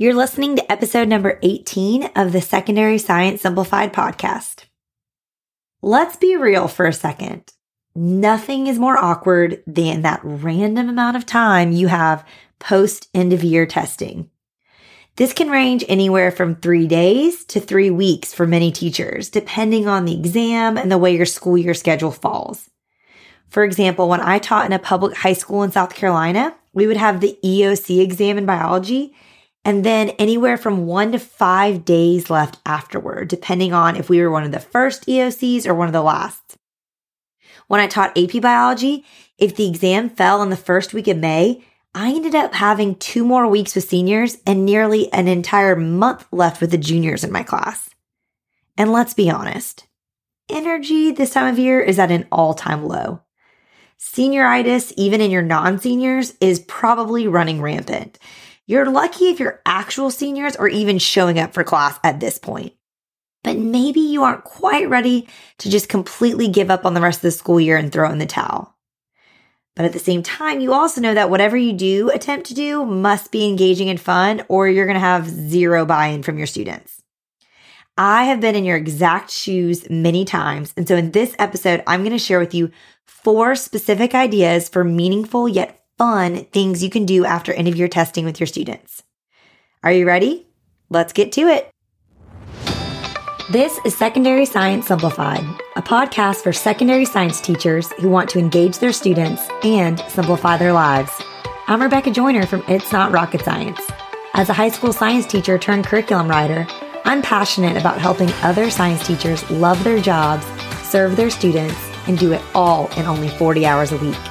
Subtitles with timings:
[0.00, 4.66] You're listening to episode number 18 of the Secondary Science Simplified podcast.
[5.82, 7.52] Let's be real for a second.
[7.96, 12.24] Nothing is more awkward than that random amount of time you have
[12.60, 14.30] post end of year testing.
[15.16, 20.04] This can range anywhere from three days to three weeks for many teachers, depending on
[20.04, 22.70] the exam and the way your school year schedule falls.
[23.48, 26.96] For example, when I taught in a public high school in South Carolina, we would
[26.96, 29.12] have the EOC exam in biology
[29.64, 34.30] and then anywhere from one to five days left afterward, depending on if we were
[34.30, 36.56] one of the first EOCs or one of the last.
[37.66, 39.04] When I taught AP biology,
[39.36, 43.24] if the exam fell in the first week of May, I ended up having two
[43.24, 47.42] more weeks with seniors and nearly an entire month left with the juniors in my
[47.42, 47.90] class.
[48.76, 49.86] And let's be honest,
[50.48, 53.20] energy this time of year is at an all time low.
[53.98, 58.18] Senioritis, even in your non seniors, is probably running rampant.
[58.68, 62.74] You're lucky if your actual seniors are even showing up for class at this point.
[63.42, 65.26] But maybe you aren't quite ready
[65.60, 68.18] to just completely give up on the rest of the school year and throw in
[68.18, 68.76] the towel.
[69.74, 72.84] But at the same time, you also know that whatever you do attempt to do
[72.84, 76.46] must be engaging and fun, or you're going to have zero buy in from your
[76.46, 77.02] students.
[77.96, 80.74] I have been in your exact shoes many times.
[80.76, 82.70] And so in this episode, I'm going to share with you
[83.06, 87.88] four specific ideas for meaningful yet fun things you can do after end of year
[87.88, 89.02] testing with your students.
[89.82, 90.46] Are you ready?
[90.88, 91.70] Let's get to it.
[93.50, 95.42] This is Secondary Science Simplified,
[95.74, 100.72] a podcast for secondary science teachers who want to engage their students and simplify their
[100.72, 101.10] lives.
[101.66, 103.80] I'm Rebecca Joyner from It's Not Rocket Science.
[104.34, 106.66] As a high school science teacher turned curriculum writer,
[107.04, 110.46] I'm passionate about helping other science teachers love their jobs,
[110.86, 114.27] serve their students, and do it all in only 40 hours a week.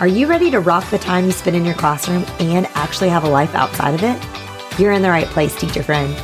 [0.00, 3.24] Are you ready to rock the time you spend in your classroom and actually have
[3.24, 4.80] a life outside of it?
[4.80, 6.16] You're in the right place, teacher friend.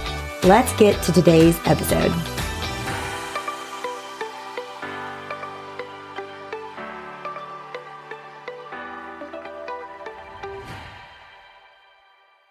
[0.45, 2.11] Let's get to today's episode.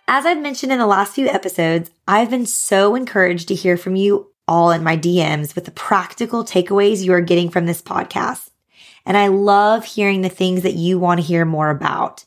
[0.07, 3.95] As I've mentioned in the last few episodes, I've been so encouraged to hear from
[3.95, 8.51] you all in my DMs with the practical takeaways you are getting from this podcast.
[9.05, 12.25] And I love hearing the things that you want to hear more about.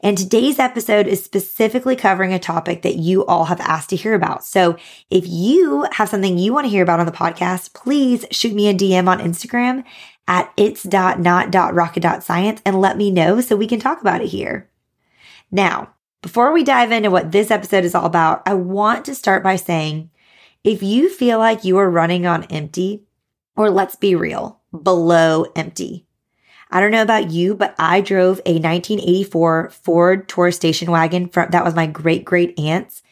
[0.00, 4.14] And today's episode is specifically covering a topic that you all have asked to hear
[4.14, 4.44] about.
[4.44, 4.76] So
[5.10, 8.68] if you have something you want to hear about on the podcast, please shoot me
[8.68, 9.82] a DM on Instagram
[10.28, 14.70] at its.not.rocket.science and let me know so we can talk about it here.
[15.50, 19.42] Now, before we dive into what this episode is all about, I want to start
[19.42, 20.10] by saying
[20.62, 23.04] if you feel like you are running on empty,
[23.56, 26.06] or let's be real, below empty,
[26.70, 31.50] I don't know about you, but I drove a 1984 Ford Taurus station wagon from,
[31.50, 33.02] that was my great great aunt's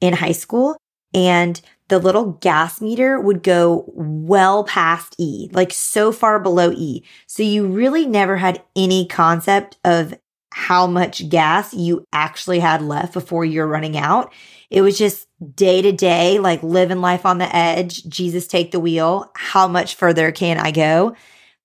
[0.00, 0.76] in high school.
[1.14, 7.04] And the little gas meter would go well past E, like so far below E.
[7.26, 10.14] So you really never had any concept of
[10.54, 14.32] how much gas you actually had left before you're running out.
[14.70, 18.04] It was just day to day, like living life on the edge.
[18.04, 19.30] Jesus, take the wheel.
[19.34, 21.14] How much further can I go?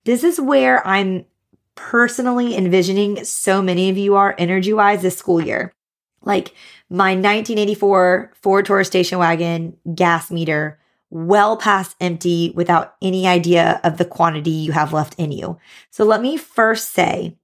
[0.03, 1.25] This is where I'm
[1.77, 5.71] personally envisioning so many of you are energy wise this school year.
[6.21, 6.53] Like
[6.89, 10.79] my 1984 Ford Taurus station wagon gas meter
[11.09, 15.57] well past empty without any idea of the quantity you have left in you.
[15.89, 17.37] So let me first say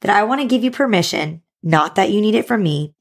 [0.00, 2.94] that I want to give you permission, not that you need it from me,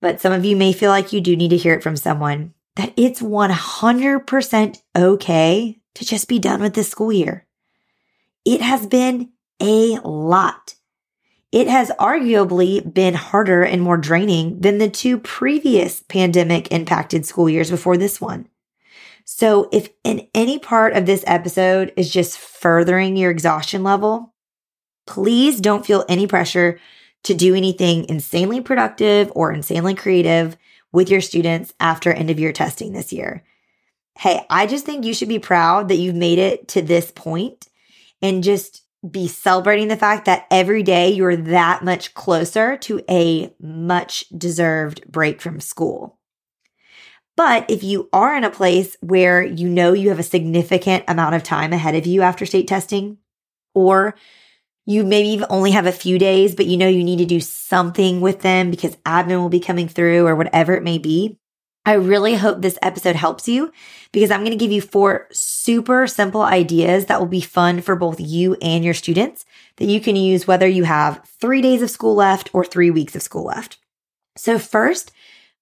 [0.00, 2.54] but some of you may feel like you do need to hear it from someone,
[2.76, 7.46] that it's 100% okay to just be done with this school year.
[8.44, 9.30] It has been
[9.62, 10.74] a lot.
[11.52, 17.48] It has arguably been harder and more draining than the two previous pandemic impacted school
[17.48, 18.48] years before this one.
[19.24, 24.34] So if in any part of this episode is just furthering your exhaustion level,
[25.06, 26.80] please don't feel any pressure
[27.24, 30.56] to do anything insanely productive or insanely creative
[30.90, 33.44] with your students after end of year testing this year.
[34.18, 37.68] Hey, I just think you should be proud that you've made it to this point
[38.20, 43.52] and just be celebrating the fact that every day you're that much closer to a
[43.60, 46.18] much deserved break from school.
[47.36, 51.34] But if you are in a place where you know you have a significant amount
[51.34, 53.18] of time ahead of you after state testing,
[53.74, 54.14] or
[54.84, 58.20] you maybe only have a few days, but you know you need to do something
[58.20, 61.38] with them because admin will be coming through or whatever it may be,
[61.84, 63.72] I really hope this episode helps you
[64.12, 67.96] because I'm going to give you four super simple ideas that will be fun for
[67.96, 69.44] both you and your students
[69.76, 73.16] that you can use whether you have three days of school left or three weeks
[73.16, 73.78] of school left.
[74.36, 75.10] So, first,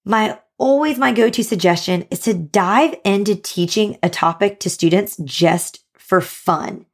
[0.04, 5.16] my always my go to suggestion is to dive into teaching a topic to students
[5.24, 6.84] just for fun.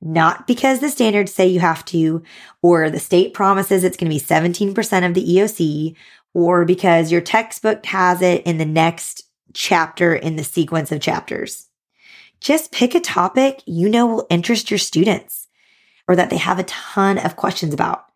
[0.00, 2.22] Not because the standards say you have to,
[2.62, 5.94] or the state promises it's going to be 17% of the EOC,
[6.34, 9.22] or because your textbook has it in the next
[9.54, 11.68] chapter in the sequence of chapters.
[12.40, 15.44] Just pick a topic you know will interest your students
[16.06, 18.06] or that they have a ton of questions about,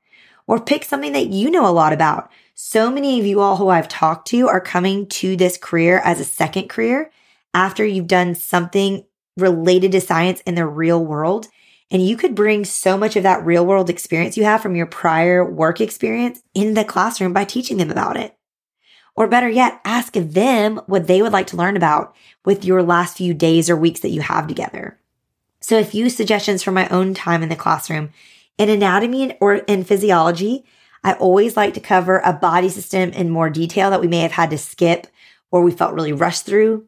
[0.47, 2.31] or pick something that you know a lot about.
[2.55, 6.20] So many of you all who I've talked to are coming to this career as
[6.20, 7.11] a second career
[7.55, 9.05] after you've done something
[9.37, 11.47] related to science in the real world.
[11.90, 14.87] And you could bring so much of that real world experience you have from your
[14.87, 18.37] prior work experience in the classroom by teaching them about it.
[19.17, 22.14] Or better yet, ask them what they would like to learn about
[22.44, 24.99] with your last few days or weeks that you have together.
[25.61, 28.11] So a few suggestions from my own time in the classroom.
[28.58, 30.64] In anatomy or in physiology,
[31.02, 34.32] I always like to cover a body system in more detail that we may have
[34.32, 35.06] had to skip
[35.50, 36.87] or we felt really rushed through.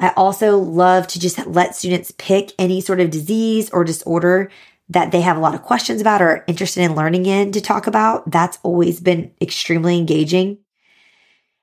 [0.00, 4.50] I also love to just let students pick any sort of disease or disorder
[4.88, 7.60] that they have a lot of questions about or are interested in learning in to
[7.60, 8.30] talk about.
[8.30, 10.58] That's always been extremely engaging.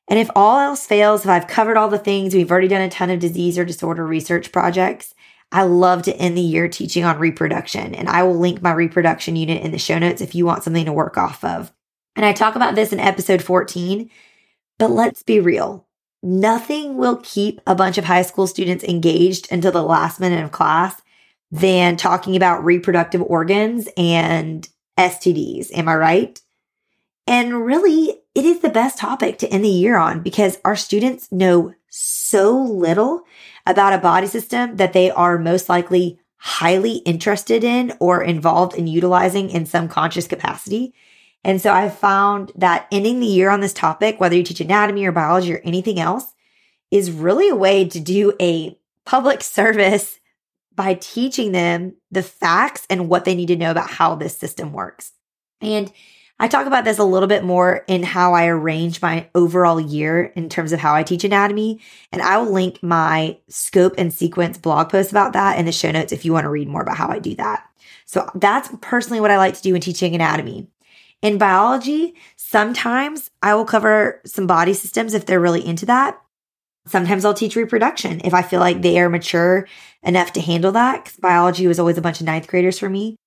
[0.08, 2.90] And if all else fails, if I've covered all the things, we've already done a
[2.90, 5.14] ton of disease or disorder research projects,
[5.52, 7.94] I love to end the year teaching on reproduction.
[7.94, 10.86] And I will link my reproduction unit in the show notes if you want something
[10.86, 11.72] to work off of.
[12.16, 14.10] And I talk about this in episode 14,
[14.80, 15.88] but let's be real.
[16.24, 20.52] Nothing will keep a bunch of high school students engaged until the last minute of
[20.52, 21.02] class
[21.52, 25.72] than talking about reproductive organs and STDs.
[25.74, 26.42] Am I right?
[27.28, 31.32] And really, it is the best topic to end the year on because our students
[31.32, 33.24] know so little
[33.66, 38.88] about a body system that they are most likely highly interested in or involved in
[38.88, 40.94] utilizing in some conscious capacity.
[41.44, 45.06] And so I found that ending the year on this topic, whether you teach anatomy
[45.06, 46.34] or biology or anything else,
[46.92, 50.20] is really a way to do a public service
[50.74, 54.72] by teaching them the facts and what they need to know about how this system
[54.72, 55.12] works.
[55.60, 55.92] And
[56.40, 60.24] I talk about this a little bit more in how I arrange my overall year
[60.36, 61.80] in terms of how I teach anatomy.
[62.12, 65.92] And I will link my scope and sequence blog post about that in the show
[65.92, 67.64] notes if you want to read more about how I do that.
[68.06, 70.68] So that's personally what I like to do in teaching anatomy.
[71.22, 76.20] In biology, sometimes I will cover some body systems if they're really into that.
[76.88, 79.68] Sometimes I'll teach reproduction if I feel like they are mature
[80.02, 81.04] enough to handle that.
[81.04, 83.18] Because biology was always a bunch of ninth graders for me.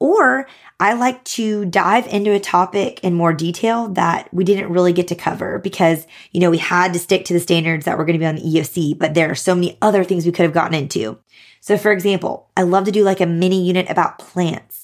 [0.00, 0.48] Or
[0.80, 5.08] I like to dive into a topic in more detail that we didn't really get
[5.08, 8.14] to cover because, you know, we had to stick to the standards that were going
[8.14, 10.54] to be on the EOC, but there are so many other things we could have
[10.54, 11.18] gotten into.
[11.60, 14.81] So, for example, I love to do like a mini unit about plants.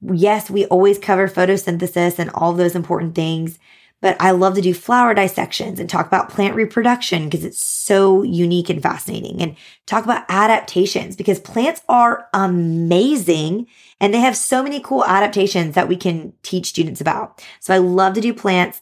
[0.00, 3.58] Yes, we always cover photosynthesis and all those important things,
[4.00, 8.22] but I love to do flower dissections and talk about plant reproduction because it's so
[8.22, 9.56] unique and fascinating and
[9.86, 13.66] talk about adaptations because plants are amazing
[14.00, 17.44] and they have so many cool adaptations that we can teach students about.
[17.58, 18.80] So I love to do plants.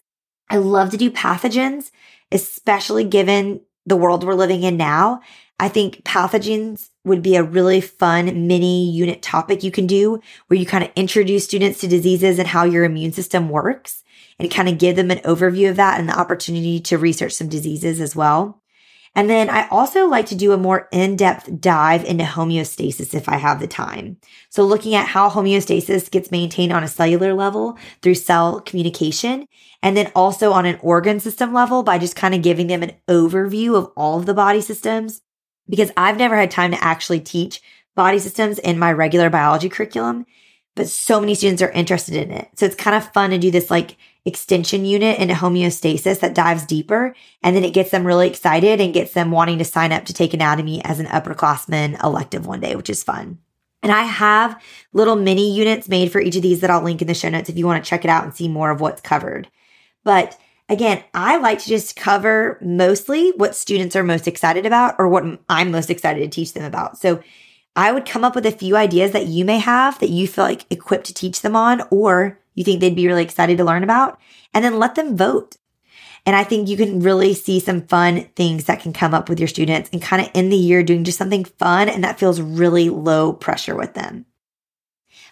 [0.51, 1.91] I love to do pathogens,
[2.31, 5.23] especially given the world we're living in now.
[5.58, 10.58] I think pathogens would be a really fun mini unit topic you can do where
[10.58, 14.05] you kind of introduce students to diseases and how your immune system works
[14.38, 17.49] and kind of give them an overview of that and the opportunity to research some
[17.49, 18.61] diseases as well.
[19.14, 23.39] And then I also like to do a more in-depth dive into homeostasis if I
[23.39, 24.19] have the time.
[24.51, 29.46] So looking at how homeostasis gets maintained on a cellular level through cell communication,
[29.82, 32.93] and then also on an organ system level by just kind of giving them an
[33.08, 35.22] overview of all of the body systems.
[35.69, 37.61] Because I've never had time to actually teach
[37.94, 40.27] body systems in my regular biology curriculum,
[40.75, 42.49] but so many students are interested in it.
[42.56, 43.96] So it's kind of fun to do this like
[44.27, 47.15] extension unit into homeostasis that dives deeper.
[47.43, 50.13] And then it gets them really excited and gets them wanting to sign up to
[50.13, 53.39] take anatomy as an upperclassman elective one day, which is fun.
[53.82, 54.61] And I have
[54.93, 57.49] little mini units made for each of these that I'll link in the show notes
[57.49, 59.49] if you want to check it out and see more of what's covered.
[60.03, 60.37] But
[60.69, 65.25] again, I like to just cover mostly what students are most excited about or what
[65.49, 66.99] I'm most excited to teach them about.
[66.99, 67.23] So
[67.75, 70.44] I would come up with a few ideas that you may have that you feel
[70.44, 73.82] like equipped to teach them on, or you think they'd be really excited to learn
[73.82, 74.19] about,
[74.55, 75.56] and then let them vote.
[76.25, 79.39] And I think you can really see some fun things that can come up with
[79.39, 82.41] your students and kind of end the year doing just something fun and that feels
[82.41, 84.27] really low pressure with them.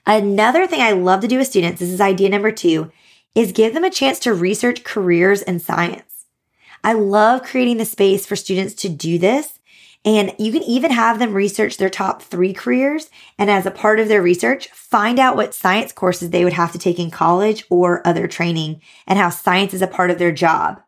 [0.06, 2.92] Another thing I love to do with students, this is idea number two,
[3.34, 6.26] is give them a chance to research careers in science.
[6.82, 9.58] I love creating the space for students to do this
[10.04, 13.08] and you can even have them research their top three careers.
[13.38, 16.72] And as a part of their research, find out what science courses they would have
[16.72, 20.32] to take in college or other training and how science is a part of their
[20.32, 20.82] job.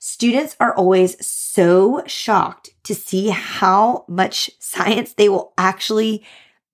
[0.00, 6.24] Students are always so shocked to see how much science they will actually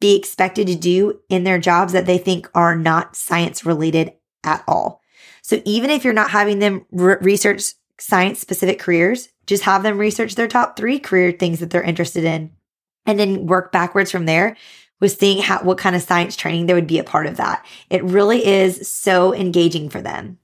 [0.00, 4.12] be expected to do in their jobs that they think are not science related
[4.46, 5.02] at all.
[5.42, 9.98] So even if you're not having them re- research science specific careers, just have them
[9.98, 12.52] research their top three career things that they're interested in
[13.04, 14.56] and then work backwards from there
[15.00, 17.64] with seeing how, what kind of science training there would be a part of that.
[17.90, 20.38] It really is so engaging for them.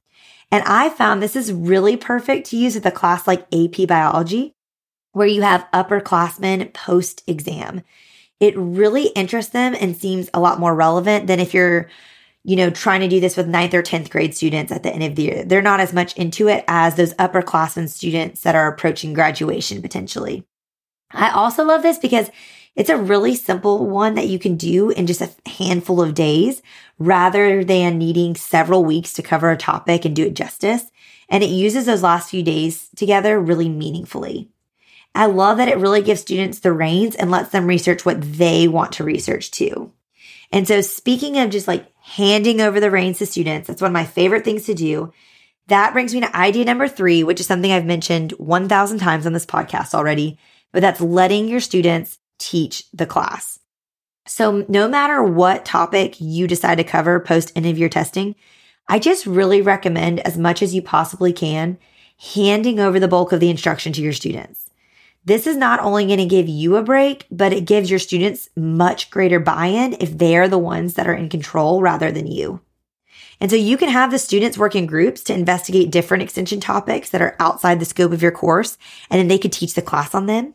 [0.50, 4.54] And I found this is really perfect to use with a class like AP biology,
[5.12, 7.82] where you have upperclassmen post exam.
[8.38, 11.88] It really interests them and seems a lot more relevant than if you're,
[12.44, 15.04] you know, trying to do this with ninth or 10th grade students at the end
[15.04, 15.44] of the year.
[15.44, 20.44] They're not as much into it as those upperclassmen students that are approaching graduation potentially.
[21.12, 22.30] I also love this because
[22.74, 26.62] it's a really simple one that you can do in just a handful of days
[26.98, 30.90] rather than needing several weeks to cover a topic and do it justice.
[31.28, 34.48] And it uses those last few days together really meaningfully.
[35.14, 38.66] I love that it really gives students the reins and lets them research what they
[38.66, 39.92] want to research too.
[40.52, 43.94] And so speaking of just like handing over the reins to students, that's one of
[43.94, 45.12] my favorite things to do.
[45.68, 49.32] That brings me to idea number three, which is something I've mentioned 1000 times on
[49.32, 50.38] this podcast already,
[50.72, 53.58] but that's letting your students teach the class.
[54.26, 58.34] So no matter what topic you decide to cover post end of your testing,
[58.88, 61.78] I just really recommend as much as you possibly can
[62.34, 64.70] handing over the bulk of the instruction to your students.
[65.24, 68.48] This is not only going to give you a break, but it gives your students
[68.56, 72.60] much greater buy-in if they're the ones that are in control rather than you.
[73.40, 77.10] And so you can have the students work in groups to investigate different extension topics
[77.10, 78.78] that are outside the scope of your course,
[79.10, 80.54] and then they could teach the class on them.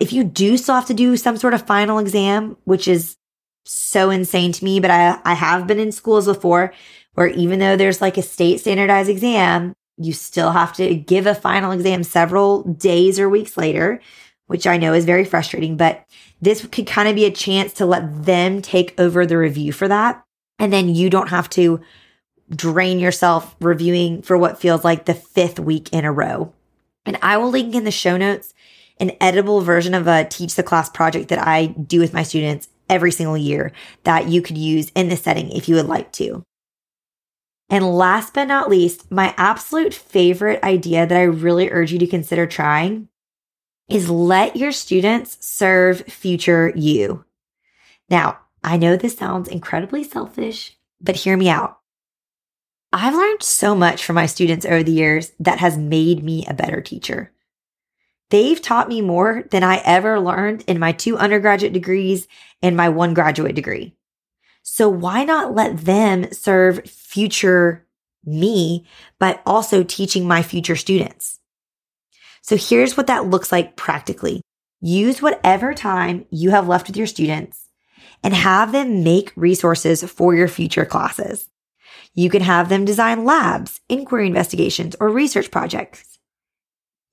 [0.00, 3.16] If you do still have to do some sort of final exam, which is
[3.64, 6.72] so insane to me, but I, I have been in schools before
[7.14, 11.34] where even though there's like a state standardized exam, you still have to give a
[11.34, 14.00] final exam several days or weeks later,
[14.46, 16.04] which I know is very frustrating, but
[16.40, 19.88] this could kind of be a chance to let them take over the review for
[19.88, 20.24] that.
[20.58, 21.80] And then you don't have to
[22.50, 26.52] drain yourself reviewing for what feels like the fifth week in a row.
[27.06, 28.54] And I will link in the show notes
[29.00, 32.68] an editable version of a teach the class project that I do with my students
[32.88, 33.72] every single year
[34.04, 36.44] that you could use in this setting if you would like to.
[37.72, 42.06] And last but not least, my absolute favorite idea that I really urge you to
[42.06, 43.08] consider trying
[43.88, 47.24] is let your students serve future you.
[48.10, 51.78] Now, I know this sounds incredibly selfish, but hear me out.
[52.92, 56.52] I've learned so much from my students over the years that has made me a
[56.52, 57.32] better teacher.
[58.28, 62.28] They've taught me more than I ever learned in my two undergraduate degrees
[62.60, 63.94] and my one graduate degree.
[64.62, 67.86] So why not let them serve future
[68.24, 68.86] me,
[69.18, 71.40] but also teaching my future students?
[72.42, 74.40] So here's what that looks like practically.
[74.80, 77.68] Use whatever time you have left with your students
[78.22, 81.48] and have them make resources for your future classes.
[82.14, 86.18] You can have them design labs, inquiry investigations, or research projects.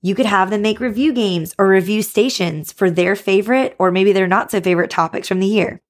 [0.02, 4.12] You could have them make review games or review stations for their favorite or maybe
[4.12, 5.80] their not so favorite topics from the year.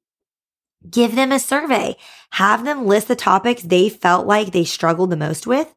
[0.88, 1.96] Give them a survey.
[2.30, 5.74] Have them list the topics they felt like they struggled the most with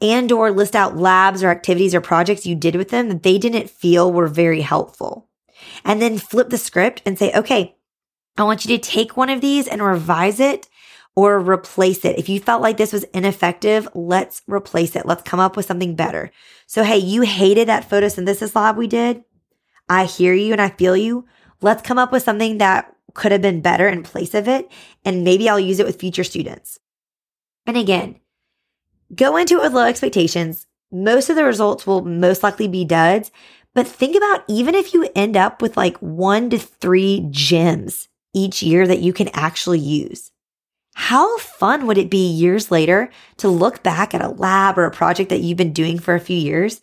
[0.00, 3.38] and or list out labs or activities or projects you did with them that they
[3.38, 5.28] didn't feel were very helpful.
[5.84, 7.76] And then flip the script and say, okay,
[8.38, 10.68] I want you to take one of these and revise it
[11.16, 12.18] or replace it.
[12.18, 15.04] If you felt like this was ineffective, let's replace it.
[15.06, 16.30] Let's come up with something better.
[16.66, 19.24] So, hey, you hated that photosynthesis lab we did.
[19.88, 21.26] I hear you and I feel you.
[21.60, 24.70] Let's come up with something that could have been better in place of it.
[25.04, 26.78] And maybe I'll use it with future students.
[27.66, 28.20] And again,
[29.14, 30.66] go into it with low expectations.
[30.92, 33.30] Most of the results will most likely be duds,
[33.74, 38.62] but think about even if you end up with like one to three gems each
[38.62, 40.32] year that you can actually use.
[40.94, 44.90] How fun would it be years later to look back at a lab or a
[44.90, 46.80] project that you've been doing for a few years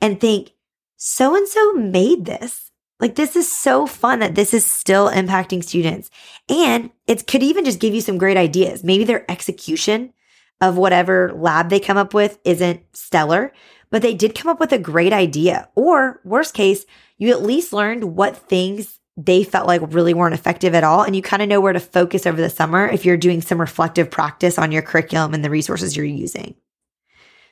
[0.00, 0.52] and think,
[0.96, 2.67] so and so made this?
[3.00, 6.10] Like, this is so fun that this is still impacting students.
[6.48, 8.82] And it could even just give you some great ideas.
[8.82, 10.12] Maybe their execution
[10.60, 13.52] of whatever lab they come up with isn't stellar,
[13.90, 15.68] but they did come up with a great idea.
[15.76, 16.84] Or worst case,
[17.18, 21.02] you at least learned what things they felt like really weren't effective at all.
[21.02, 23.60] And you kind of know where to focus over the summer if you're doing some
[23.60, 26.54] reflective practice on your curriculum and the resources you're using.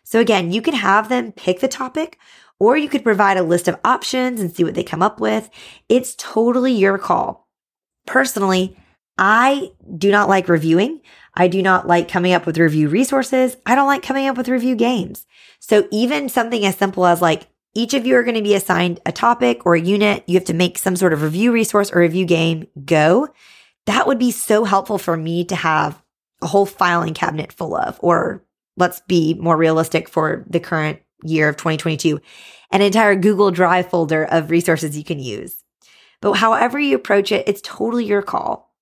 [0.05, 2.19] So again, you can have them pick the topic
[2.59, 5.51] or you could provide a list of options and see what they come up with.
[5.89, 7.49] It's totally your call.
[8.07, 8.77] Personally,
[9.19, 11.01] I do not like reviewing.
[11.35, 13.57] I do not like coming up with review resources.
[13.67, 15.27] I don't like coming up with review games.
[15.61, 19.01] So even something as simple as like each of you are going to be assigned
[19.05, 20.25] a topic or a unit.
[20.27, 23.29] You have to make some sort of review resource or review game go.
[23.85, 26.03] That would be so helpful for me to have
[26.43, 28.43] a whole filing cabinet full of, or
[28.77, 32.21] let's be more realistic for the current year of 2022,
[32.71, 35.63] an entire Google Drive folder of resources you can use.
[36.21, 38.75] But however you approach it, it's totally your call.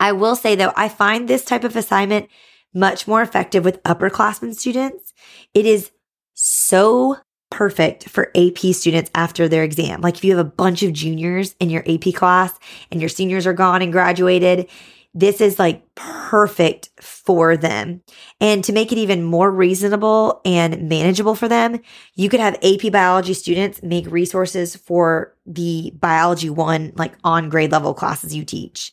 [0.00, 2.28] I will say though, I find this type of assignment
[2.74, 5.12] much more effective with upperclassmen students.
[5.54, 5.90] It is
[6.34, 7.18] so
[7.50, 10.00] perfect for AP students after their exam.
[10.00, 12.52] Like if you have a bunch of juniors in your AP class
[12.90, 14.68] and your seniors are gone and graduated,
[15.14, 18.02] this is like perfect for them.
[18.40, 21.80] And to make it even more reasonable and manageable for them,
[22.16, 27.70] you could have AP biology students make resources for the biology one, like on grade
[27.70, 28.92] level classes you teach.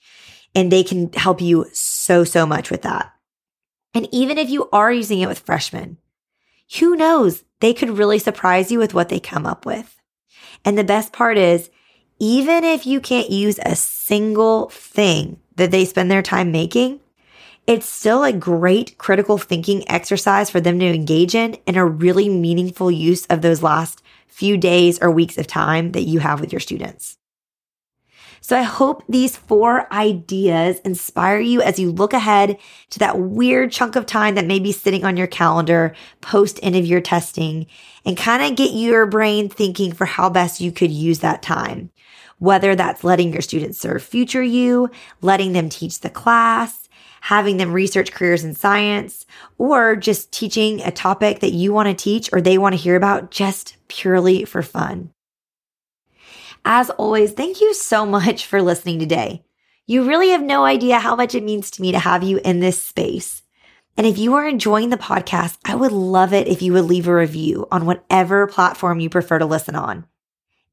[0.54, 3.12] And they can help you so, so much with that.
[3.96, 5.98] And even if you are using it with freshmen,
[6.80, 7.44] who knows?
[7.60, 9.98] They could really surprise you with what they come up with.
[10.64, 11.70] And the best part is,
[12.20, 17.00] even if you can't use a single thing that they spend their time making,
[17.68, 22.28] it's still a great critical thinking exercise for them to engage in and a really
[22.28, 26.52] meaningful use of those last few days or weeks of time that you have with
[26.52, 27.18] your students.
[28.44, 32.58] So I hope these four ideas inspire you as you look ahead
[32.90, 36.76] to that weird chunk of time that may be sitting on your calendar post end
[36.76, 37.68] of your testing
[38.04, 41.92] and kind of get your brain thinking for how best you could use that time.
[42.42, 44.90] Whether that's letting your students serve future you,
[45.22, 46.90] letting them teach the class,
[47.22, 49.28] having them research careers in science,
[49.60, 52.96] or just teaching a topic that you want to teach or they want to hear
[52.96, 55.12] about just purely for fun.
[56.66, 59.44] As always, thank you so much for listening today.
[59.86, 62.60] You really have no idea how much it means to me to have you in
[62.60, 63.44] this space.
[63.98, 67.08] And if you are enjoying the podcast, I would love it if you would leave
[67.08, 70.08] a review on whatever platform you prefer to listen on.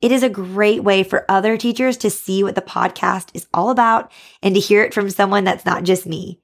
[0.00, 3.70] It is a great way for other teachers to see what the podcast is all
[3.70, 6.38] about and to hear it from someone that's not just me.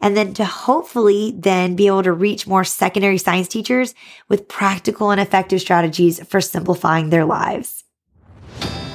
[0.00, 3.96] And then to hopefully then be able to reach more secondary science teachers
[4.28, 7.82] with practical and effective strategies for simplifying their lives.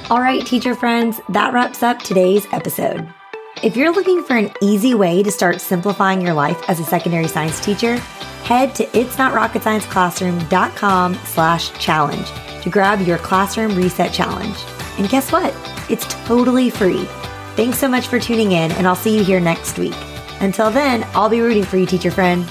[0.08, 3.06] All right, teacher friends, that wraps up today's episode.
[3.62, 7.28] If you're looking for an easy way to start simplifying your life as a secondary
[7.28, 7.98] science teacher,
[8.44, 12.30] head to itsnotrocketscienceclassroom.com slash challenge
[12.66, 14.56] to grab your classroom reset challenge.
[14.98, 15.54] And guess what?
[15.88, 17.04] It's totally free.
[17.54, 19.94] Thanks so much for tuning in, and I'll see you here next week.
[20.40, 22.44] Until then, I'll be rooting for you, teacher friend.